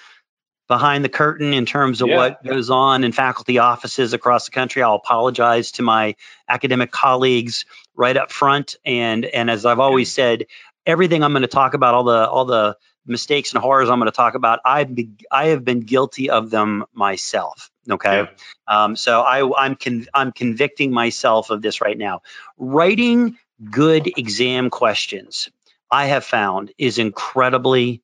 [0.68, 2.16] behind the curtain in terms of Yeah.
[2.18, 4.84] what goes on in faculty offices across the country.
[4.84, 6.16] I'll apologize to my
[6.48, 8.76] academic colleagues right up front.
[8.86, 10.46] And and as I've always said,
[10.86, 14.12] everything I'm going to talk about, all the all the mistakes and horrors I'm going
[14.12, 17.70] to talk about, I've be, I have been guilty of them myself.
[17.90, 18.30] Okay,
[18.68, 22.22] um, so I I'm con- I'm convicting myself of this right now.
[22.58, 23.38] Writing
[23.70, 25.50] good exam questions,
[25.92, 28.02] I have found, is incredibly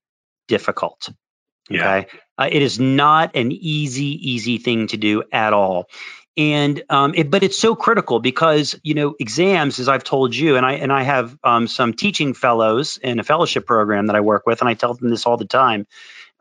[0.48, 1.10] difficult.
[1.70, 1.98] Yeah.
[1.98, 2.08] Okay.
[2.38, 5.88] Uh, it is not an easy, easy thing to do at all.
[6.38, 10.58] And um, it, but it's so critical because you know exams, as I've told you,
[10.58, 14.22] and I and I have um, some teaching fellows in a fellowship program that I
[14.22, 15.88] work with, and I tell them this all the time,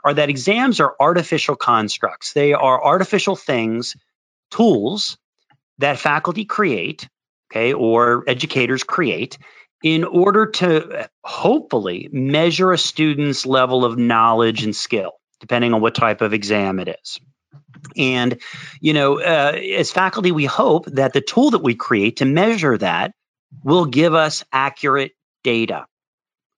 [0.03, 2.33] are that exams are artificial constructs.
[2.33, 3.97] They are artificial things,
[4.51, 5.17] tools
[5.79, 7.09] that faculty create,
[7.51, 9.39] okay, or educators create
[9.85, 15.95] in order to hopefully measure a student's level of knowledge and skill, depending on what
[15.95, 17.21] type of exam it is.
[17.97, 18.41] And,
[18.81, 22.77] you know, uh, as faculty, we hope that the tool that we create to measure
[22.79, 23.13] that
[23.63, 25.87] will give us accurate data.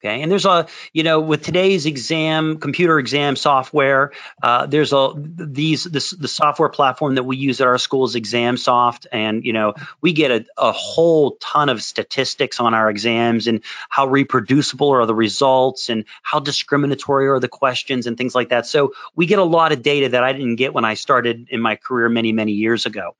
[0.06, 5.12] Okay, and there's a you know with today's exam computer exam software, uh, there's a
[5.16, 9.52] these this the software platform that we use at our school is ExamSoft, and you
[9.52, 14.90] know we get a, a whole ton of statistics on our exams and how reproducible
[14.90, 18.64] are the results and how discriminatory are the questions and things like that.
[18.64, 21.60] So we get a lot of data that I didn't get when I started in
[21.60, 23.16] my career many many years ago.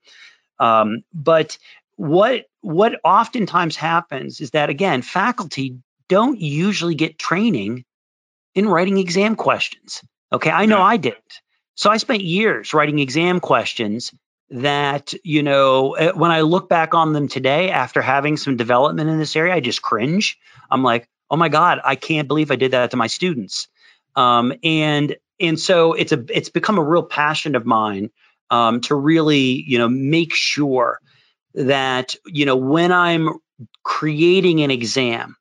[0.57, 1.57] Um, but
[1.97, 7.85] what what oftentimes happens is that again faculty don't usually get training
[8.55, 10.01] in writing exam questions.
[10.31, 10.83] Okay, I know Yeah.
[10.83, 11.41] I didn't.
[11.75, 14.11] So I spent years writing exam questions
[14.49, 19.09] that, you know, eh, when I look back on them today after having some development
[19.09, 20.37] in this area, I just cringe.
[20.71, 23.67] I'm like, oh my God, I can't believe I did that to my students.
[24.15, 28.09] Um, and and so it's a it's become a real passion of mine
[28.49, 30.99] um, to really, you know, make sure
[31.53, 33.37] that, you know, when I'm
[33.83, 35.36] creating an exam,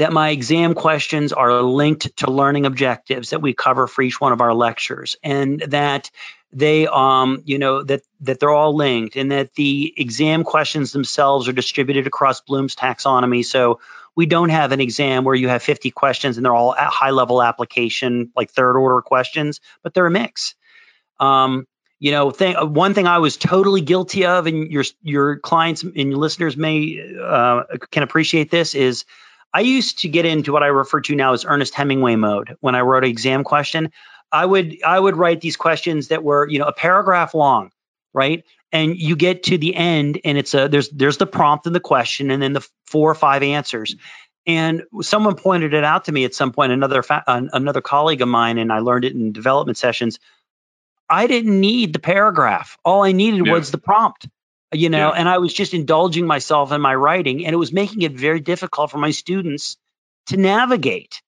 [0.00, 4.32] that my exam questions are linked to learning objectives that we cover for each one
[4.32, 6.10] of our lectures and that
[6.52, 11.48] they um you know that that they're all linked and that the exam questions themselves
[11.48, 13.44] are distributed across Bloom's taxonomy.
[13.44, 13.80] So
[14.16, 17.10] we don't have an exam where you have 50 questions and they're all at high
[17.10, 20.54] level application like third order questions but they're a mix.
[21.20, 21.66] Um
[21.98, 25.94] you know thing, one thing i was totally guilty of and your your clients and
[25.94, 29.04] your listeners may uh, can appreciate this is
[29.52, 32.74] I used to get into what I refer to now as Ernest Hemingway mode when
[32.74, 33.90] I wrote an exam question.
[34.32, 37.70] I would I would write these questions that were you know a paragraph long,
[38.14, 38.44] right?
[38.72, 41.80] And you get to the end, and it's a there's there's the prompt and the
[41.80, 43.96] question, and then the four or five answers.
[44.46, 46.70] And someone pointed it out to me at some point.
[46.72, 50.20] Another fa- another colleague of mine, and I learned it in development sessions.
[51.08, 52.78] I didn't need the paragraph.
[52.84, 53.52] All I needed Yeah.
[53.52, 54.28] was the prompt
[54.72, 55.18] you know Yeah.
[55.20, 58.40] and i was just indulging myself in my writing and it was making it very
[58.40, 59.76] difficult for my students
[60.26, 61.22] to navigate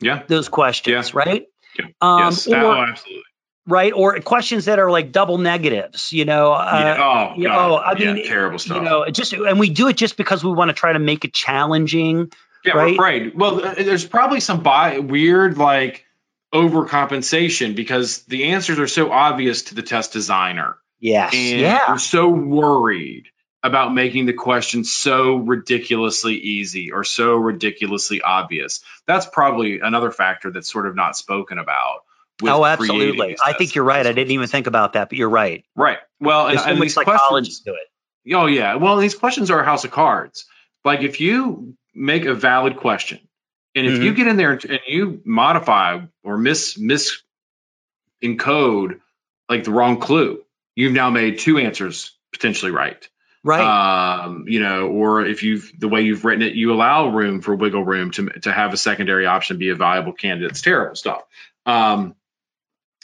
[0.00, 0.22] Yeah.
[0.26, 1.46] those questions right
[1.78, 1.86] Yeah.
[2.00, 2.46] um yes.
[2.46, 3.22] or, oh, absolutely.
[3.66, 7.32] right or questions that are like double negatives you know uh, yeah.
[7.34, 8.76] Oh, you know, I yeah, mean, terrible stuff.
[8.78, 11.24] you know just and we do it just because we want to try to make
[11.24, 12.30] it challenging
[12.64, 12.98] Yeah, right?
[12.98, 13.36] right.
[13.36, 16.04] Well, uh, there's probably some bi- weird like
[16.52, 21.98] overcompensation because the answers are so obvious to the test designer, yes and yeah we're
[21.98, 23.26] so worried
[23.62, 28.80] about making the question so ridiculously easy or so ridiculously obvious.
[29.08, 32.00] That's probably another factor that's sort of not spoken about.
[32.40, 35.30] with oh absolutely i think you're right i didn't even think about that but you're
[35.30, 35.98] right Right.
[36.20, 37.60] Well, and, there's so and these questions.
[37.60, 37.88] to it
[38.34, 38.74] Oh yeah.
[38.74, 40.46] Well, these questions are a house of cards.
[40.84, 43.20] Like if you make a valid question,
[43.76, 44.02] and if Mm-hmm.
[44.02, 47.22] you get in there and, and you modify or mis mis
[48.22, 49.00] encode
[49.48, 50.42] like the wrong clue,
[50.76, 53.08] you've now made two answers potentially right.
[53.42, 57.40] right Um, you know, or if you've the way you've written it, you allow room
[57.40, 60.52] for wiggle room to to have a secondary option be a viable candidate.
[60.52, 61.22] It's terrible stuff.
[61.64, 62.14] Um,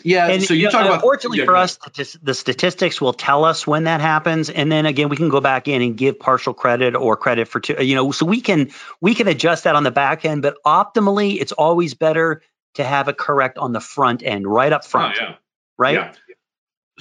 [0.04, 0.28] yeah.
[0.28, 1.78] And so you know, talk about unfortunately yeah, for us,
[2.22, 5.68] the, statistics will tell us when that happens, and then again, we can go back
[5.68, 7.82] in and give partial credit or credit for two.
[7.84, 11.40] You know, so we can we can adjust that on the back end, but optimally,
[11.40, 12.42] it's always better
[12.74, 15.34] to have it correct on the front end, right up Oh, front, yeah.
[15.78, 15.94] right?
[15.94, 16.12] Yeah.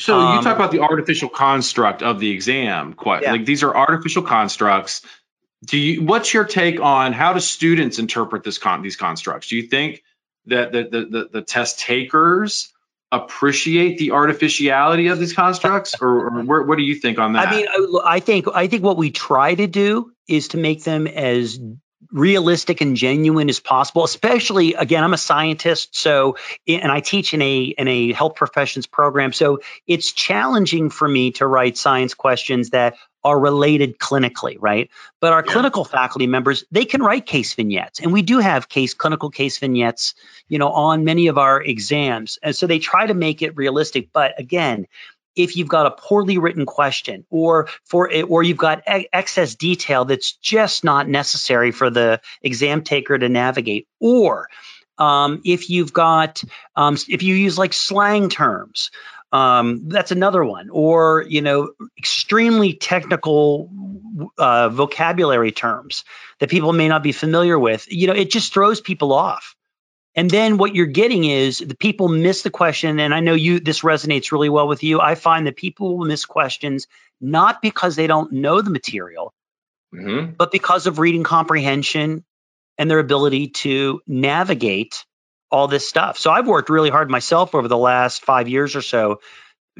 [0.01, 2.93] So you Um, talk about the artificial construct of the exam.
[2.93, 3.31] Quite Yeah.
[3.33, 5.01] like these are artificial constructs.
[5.63, 6.03] Do you?
[6.03, 9.47] What's your take on how do students interpret this con- these constructs?
[9.47, 10.03] Do you think
[10.47, 12.73] that the the, the, the test takers
[13.11, 17.47] appreciate the artificiality of these constructs, or, or where, what do you think on that?
[17.49, 20.83] I mean, I, I think I think what we try to do is to make
[20.83, 21.59] them as
[22.11, 26.35] realistic and genuine as possible especially again i'm a scientist so
[26.67, 29.33] and i teach in a in a health professions program.
[29.33, 34.89] So it's challenging for me to write science questions that are related clinically right?
[35.19, 35.51] But our yeah.
[35.51, 39.57] clinical faculty members they can write case vignettes and we do have case clinical case
[39.57, 40.15] vignettes
[40.47, 42.39] you know on many of our exams.
[42.41, 44.87] And so they try to make it realistic but again
[45.35, 50.05] if you've got a poorly written question or for it, or you've got excess detail
[50.05, 53.87] that's just not necessary for the exam taker to navigate.
[53.99, 54.49] Or
[54.97, 56.43] um, if you've got
[56.75, 58.91] um, if you use like slang terms
[59.31, 60.69] um, that's another one.
[60.69, 63.69] Or you know extremely technical
[64.37, 66.03] uh, vocabulary terms
[66.39, 67.91] that people may not be familiar with.
[67.91, 69.55] You know it just throws people off
[70.15, 72.99] and then what you're getting is the people miss the question.
[72.99, 74.99] And I know you this resonates really well with you.
[74.99, 76.87] I find that people will miss questions
[77.21, 79.33] not because they don't know the material,
[79.93, 80.33] mm-hmm.
[80.33, 82.25] but because of reading comprehension
[82.77, 85.05] and their ability to navigate
[85.49, 86.17] all this stuff.
[86.17, 89.19] So I've worked really hard myself over the last five years or so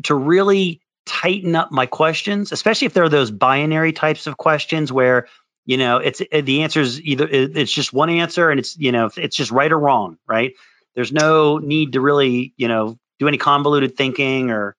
[0.03, 4.91] to really tighten up my questions, especially if there are those binary types of questions
[4.91, 5.27] where
[5.65, 8.91] you know it's uh, the answer is either it's just one answer and it's you
[8.91, 10.54] know it's just right or wrong right?
[10.95, 14.76] There's no need to really you know do any convoluted thinking or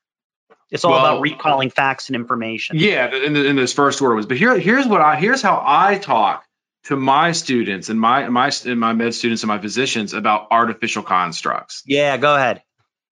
[0.70, 2.76] it's all well, about recalling facts and information.
[2.78, 5.62] Yeah in, the, in this first order was but here here's what i here's how
[5.64, 6.44] i talk
[6.84, 11.02] to my students and my my and my med students and my physicians about artificial
[11.02, 11.82] constructs.
[11.86, 12.62] Yeah go ahead.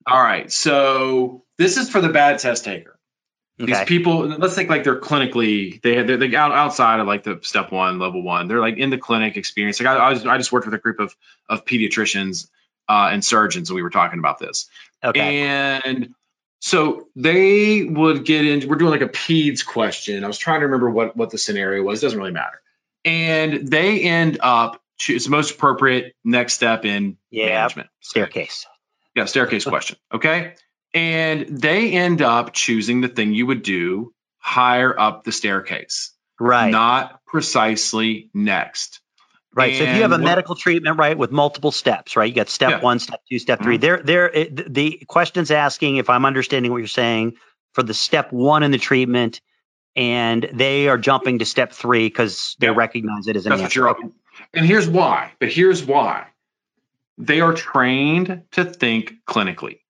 [0.07, 2.99] All right so this is for the bad test taker
[3.61, 3.73] Okay.
[3.73, 7.41] These people, let's think like they're clinically, they they're, they're out, outside of like the
[7.43, 8.49] step one, level one.
[8.49, 9.81] They're like in the clinic experience.
[9.81, 11.15] Like I, I, was, I just worked with a group of
[11.49, 12.49] of pediatricians
[12.89, 14.69] uh, and surgeons, and we were talking about this.
[15.05, 15.43] Okay.
[15.43, 16.15] And
[16.61, 18.67] so they would get in.
[18.67, 20.25] We're doing like a peds question.
[20.25, 22.03] I was trying to remember what what the scenario was.
[22.03, 22.63] It doesn't really matter.
[23.05, 24.81] And they end up.
[25.07, 27.89] It's the most appropriate next step in yeah, management.
[28.01, 28.67] Staircase.
[29.15, 29.99] Yeah, staircase question.
[30.13, 30.55] Okay
[30.95, 36.13] and they end up choosing the thing you would do higher up the staircase.
[36.39, 36.71] Right.
[36.71, 39.01] Not precisely next.
[39.55, 39.73] Right.
[39.73, 42.35] And so if you have a what, medical treatment, right, with multiple steps, right, you
[42.35, 42.81] got step yeah.
[42.81, 43.81] one, step two, step 3 mm-hmm.
[43.81, 47.35] There, there, the question's asking if I'm understanding what you're saying
[47.73, 49.41] for the step one in the treatment,
[49.97, 52.75] and they are jumping to step three because they yeah.
[52.77, 53.93] recognize it as an That's answer.
[54.55, 55.33] And here's why.
[55.41, 56.29] But here's why.
[57.19, 59.81] They are trained to think clinically.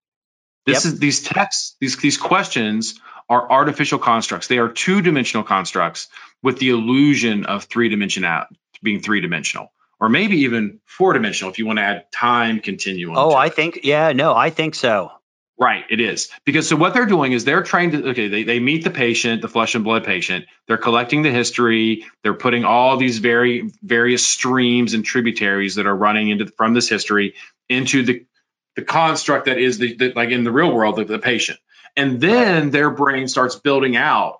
[0.65, 0.93] This yep.
[0.93, 4.47] is these texts, these these questions are artificial constructs.
[4.47, 6.07] They are two-dimensional constructs
[6.43, 8.45] with the illusion of three-dimensional
[8.83, 13.15] being three-dimensional, or maybe even four-dimensional if you want to add time continuum.
[13.17, 13.55] Oh, I it.
[13.55, 15.11] think yeah, no, I think so.
[15.59, 16.29] Right, it is.
[16.43, 19.43] Because so what they're doing is they're trying to okay, they, they meet the patient,
[19.43, 24.25] the flesh and blood patient, they're collecting the history, they're putting all these very various
[24.25, 27.35] streams and tributaries that are running into from this history
[27.69, 28.25] into the
[28.75, 31.59] the construct that is the, the like in the real world the, the patient.
[31.95, 34.37] And then their brain starts building out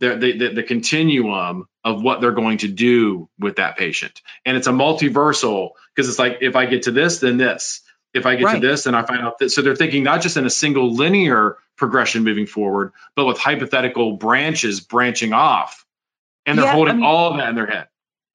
[0.00, 4.22] the, the, the, continuum of what they're going to do with that patient.
[4.46, 7.82] And it's a multiversal because it's like if i get to this then this.
[8.14, 8.60] If i get right.
[8.60, 10.94] to this then i find out this so they're thinking not just in a single
[10.94, 15.84] linear progression moving forward but with hypothetical branches branching off.
[16.46, 17.88] And they're yeah, holding I mean, all of that in their head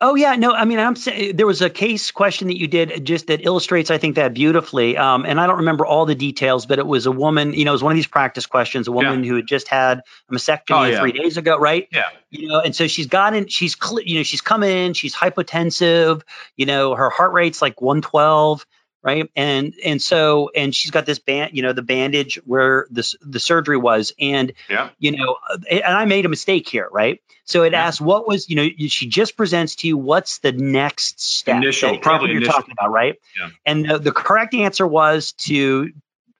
[0.06, 3.06] Oh yeah, no, I mean, I'm saying there was a case question that you did
[3.06, 4.98] just that illustrates, I think, that beautifully.
[4.98, 7.72] Um, and I don't remember all the details, but it was a woman, you know,
[7.72, 9.30] it was one of these practice questions, a woman yeah.
[9.30, 11.00] who had just had a mastectomy oh, yeah.
[11.00, 11.88] three days ago, right?
[11.89, 12.10] Yeah.
[12.32, 16.24] You know, and so she's gotten, she's, you know, she's come in, she's hypotensive,
[16.58, 18.66] you know, her heart rate's like 112
[19.04, 23.13] right and and so and she's got this band you know the bandage where the
[23.22, 24.89] the surgery was and yeah.
[24.98, 25.38] you know
[25.70, 27.86] and i made a mistake here right so it yeah.
[27.86, 31.98] asks what was you know she just presents to you what's the next step initial
[32.00, 32.54] probably you're initial.
[32.54, 33.50] talking about right yeah.
[33.66, 35.92] and the, the correct answer was to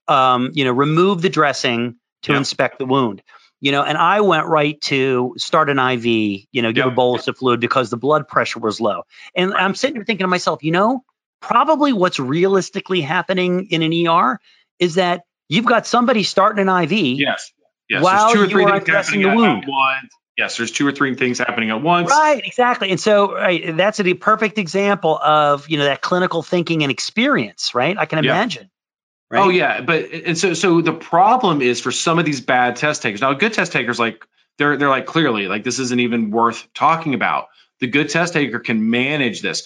[0.08, 2.38] um you know remove the dressing to yeah.
[2.38, 3.21] inspect the wound
[3.60, 7.30] you know, and I went right to start an IV, you know, give a bolus
[7.30, 9.03] of fluid because the blood pressure was low.
[9.38, 11.05] And I'm sitting here thinking to myself, you know,
[11.44, 14.39] probably what's realistically happening in an ER
[14.80, 16.91] is that you've got somebody starting an IV.
[16.91, 17.52] Yes.
[17.89, 18.02] Yes.
[18.02, 19.64] While there's two or three things happening the wound.
[19.64, 20.14] at once.
[20.38, 22.10] Yes, there's two or three things happening at once.
[22.10, 22.89] Right, exactly.
[22.89, 27.76] And so right, that's a perfect example of, you know, that clinical thinking and experience,
[27.76, 27.96] right?
[27.98, 28.64] I can imagine.
[28.64, 29.38] Yeah.
[29.38, 29.46] Right?
[29.46, 33.02] Oh yeah, but and so so the problem is for some of these bad test
[33.02, 33.22] takers.
[33.22, 34.26] Now, good test takers like
[34.58, 37.48] they're they're like clearly like this isn't even worth talking about.
[37.80, 39.64] The good test taker can manage this.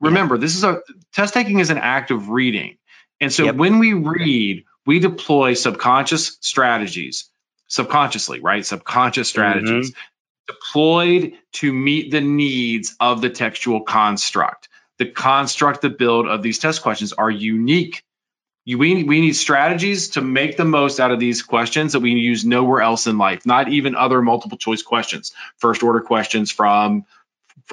[0.00, 0.40] Remember, yeah.
[0.40, 0.82] this is a
[1.12, 2.76] test taking is an act of reading.
[3.20, 3.56] And so yep.
[3.56, 7.30] when we read, we deploy subconscious strategies,
[7.66, 8.64] subconsciously, right?
[8.64, 9.90] Subconscious strategies.
[9.90, 10.52] Mm-hmm.
[10.54, 14.68] deployed to meet the needs of the textual construct.
[14.98, 18.02] The construct, the build of these test questions are unique.
[18.64, 22.12] You, we, we need strategies to make the most out of these questions that we
[22.12, 27.04] use nowhere else in life, not even other multiple choice questions, first order questions from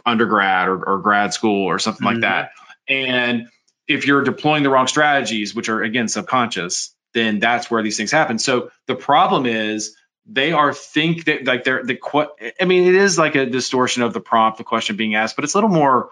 [0.05, 2.21] undergrad or, or grad school or something mm-hmm.
[2.21, 2.51] like that.
[2.87, 3.47] And
[3.87, 8.11] if you're deploying the wrong strategies, which are again subconscious, then that's where these things
[8.11, 8.39] happen.
[8.39, 11.99] So the problem is they are think that like they're the
[12.59, 15.43] I mean it is like a distortion of the prompt, the question being asked, but
[15.43, 16.09] it's a little more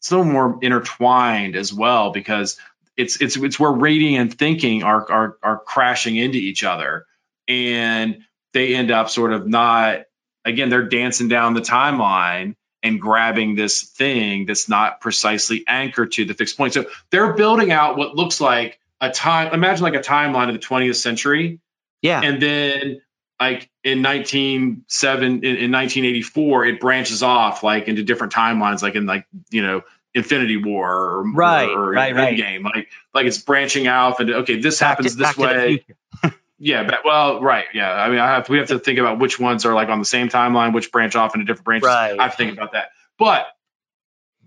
[0.00, 2.58] it's a little more intertwined as well because
[2.96, 7.06] it's it's it's where reading and thinking are are are crashing into each other
[7.46, 8.18] and
[8.52, 10.00] they end up sort of not
[10.44, 12.56] again they're dancing down the timeline
[12.86, 16.74] and grabbing this thing that's not precisely anchored to the fixed point.
[16.74, 20.66] So they're building out what looks like a time imagine like a timeline of the
[20.66, 21.60] 20th century.
[22.02, 22.20] Yeah.
[22.22, 23.02] And then
[23.40, 29.06] like in 197 in, in 1984 it branches off like into different timelines like in
[29.06, 29.82] like you know
[30.14, 32.36] infinity war or right or, or right, right.
[32.36, 35.84] game like like it's branching out and okay this back happens to, this way
[36.58, 39.38] yeah but, well right yeah i mean i have we have to think about which
[39.38, 42.18] ones are like on the same timeline which branch off into different branches right.
[42.18, 43.46] i have to think about that but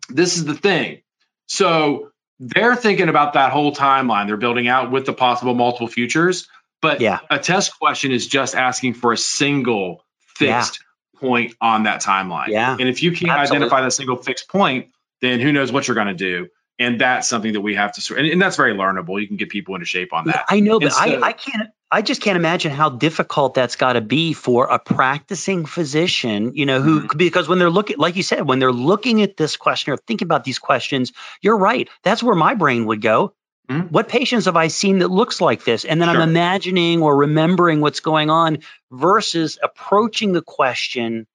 [0.10, 1.02] this is the thing
[1.46, 6.48] so they're thinking about that whole timeline they're building out with the possible multiple futures
[6.82, 7.20] but yeah.
[7.30, 11.20] a test question is just asking for a single fixed yeah.
[11.20, 12.48] point on that timeline.
[12.48, 12.76] Yeah.
[12.80, 13.66] And if you can't Absolutely.
[13.66, 14.92] identify that single fixed point,
[15.22, 16.48] then who knows what you're going to do.
[16.80, 19.20] And that's something that we have to, and, and that's very learnable.
[19.20, 20.46] You can get people into shape on that.
[20.48, 24.02] I know, but I, I can't, I just can't imagine how difficult that's got to
[24.02, 27.18] be for a practicing physician, you know, who, mm-hmm.
[27.18, 30.26] because when they're looking, like you said, when they're looking at this question or thinking
[30.26, 31.12] about these questions,
[31.42, 31.90] you're right.
[32.04, 33.34] That's where my brain would go.
[33.70, 33.88] Mm-hmm.
[33.88, 35.84] What patients have I seen that looks like this?
[35.84, 36.22] And then sure.
[36.22, 38.60] I'm imagining or remembering what's going on
[38.90, 41.28] versus approaching the question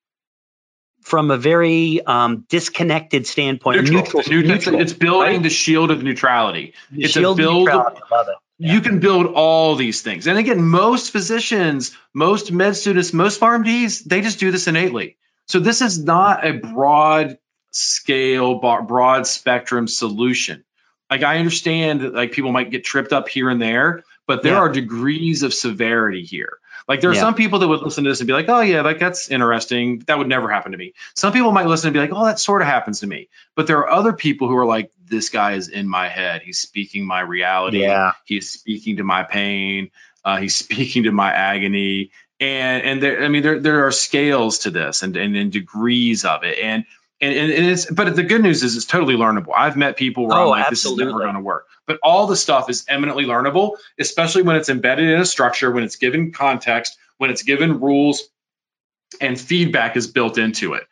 [1.05, 3.83] from a very um, disconnected standpoint.
[3.83, 4.23] Neutral.
[4.27, 5.43] Neutral, neutral it's building right?
[5.43, 6.73] the shield of neutrality.
[6.91, 7.65] The it's shield a build.
[7.67, 8.01] Neutrality.
[8.11, 8.35] Love it.
[8.57, 8.73] Yeah.
[8.73, 10.27] You can build all these things.
[10.27, 15.17] And again, most physicians, most med students, most PharmDs, they just do this innately.
[15.45, 17.37] So this is not a broad
[17.71, 20.65] scale, broad spectrum solution
[21.09, 24.53] like I understand that like people might get tripped up here and there, but there
[24.53, 24.59] yeah.
[24.59, 26.57] are degrees of severity here.
[26.87, 27.21] Like there are yeah.
[27.21, 29.99] some people that would listen to this and be like, "Oh yeah, like that's interesting.
[30.07, 32.39] That would never happen to me." Some people might listen and be like, "Oh, that
[32.39, 35.53] sort of happens to me." But there are other people who are like, "This guy
[35.53, 36.43] is in my head.
[36.43, 37.81] He's speaking my reality.
[37.81, 38.11] Yeah.
[38.25, 39.89] He's speaking to my pain.
[40.23, 44.59] Uh, he's speaking to my agony." And and there, I mean, there there are scales
[44.59, 46.59] to this and and, and degrees of it.
[46.59, 46.85] And
[47.21, 49.51] and, and, it's but the good news is it's totally learnable.
[49.55, 51.05] I've met people where oh, I'm like, absolutely.
[51.05, 51.67] this is never going to work.
[51.87, 55.83] But all the stuff is eminently learnable, especially when it's embedded in a structure, when
[55.83, 58.23] it's given context, when it's given rules,
[59.21, 60.83] and feedback is built into it.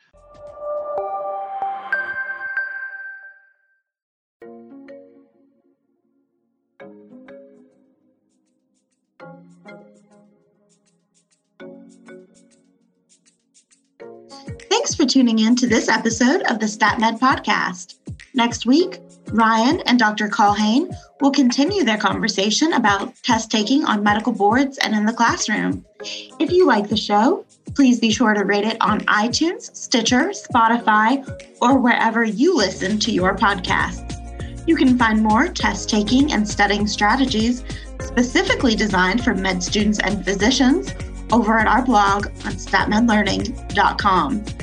[15.14, 17.98] Tuning in to this episode of the StatMed podcast.
[18.34, 20.28] Next week, Ryan and Dr.
[20.28, 20.92] Culhane
[21.22, 25.86] will continue their conversation about test taking on medical boards and in the classroom.
[26.40, 27.46] If you like the show,
[27.76, 31.24] please be sure to rate it on iTunes, Stitcher, Spotify,
[31.62, 34.18] or wherever you listen to your podcasts.
[34.68, 37.64] You can find more test taking and studying strategies
[38.00, 40.92] specifically designed for med students and physicians
[41.32, 44.63] over at our blog on statmedlearning.com.